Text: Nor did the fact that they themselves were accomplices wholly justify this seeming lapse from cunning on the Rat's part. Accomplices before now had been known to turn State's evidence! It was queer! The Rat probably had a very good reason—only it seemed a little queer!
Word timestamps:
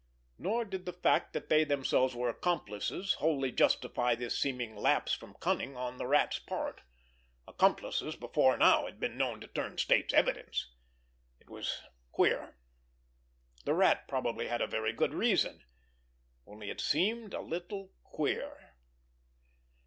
Nor 0.39 0.65
did 0.65 0.87
the 0.87 0.93
fact 0.93 1.31
that 1.33 1.47
they 1.47 1.63
themselves 1.63 2.15
were 2.15 2.27
accomplices 2.27 3.13
wholly 3.19 3.51
justify 3.51 4.15
this 4.15 4.35
seeming 4.35 4.75
lapse 4.75 5.13
from 5.13 5.35
cunning 5.35 5.77
on 5.77 5.99
the 5.99 6.07
Rat's 6.07 6.39
part. 6.39 6.81
Accomplices 7.47 8.15
before 8.15 8.57
now 8.57 8.85
had 8.87 8.99
been 8.99 9.15
known 9.15 9.39
to 9.41 9.47
turn 9.47 9.77
State's 9.77 10.11
evidence! 10.11 10.73
It 11.39 11.51
was 11.51 11.83
queer! 12.11 12.57
The 13.65 13.75
Rat 13.75 14.07
probably 14.07 14.47
had 14.47 14.59
a 14.63 14.65
very 14.65 14.91
good 14.91 15.13
reason—only 15.13 16.71
it 16.71 16.81
seemed 16.81 17.35
a 17.35 17.41
little 17.41 17.91
queer! 18.03 18.73